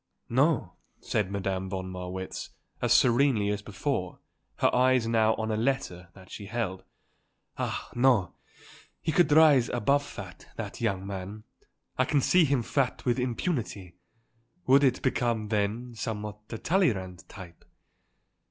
[0.29, 2.49] "No," said Madame von Marwitz,
[2.81, 4.17] as serenely as before,
[4.55, 6.83] her eyes now on a letter that she held.
[7.59, 8.33] "Ah, no;
[8.99, 11.43] he could rise above fat, that young man.
[11.99, 13.95] I can see him fat with impunity.
[14.65, 17.63] Would it become, then, somewhat the Talleyrand type?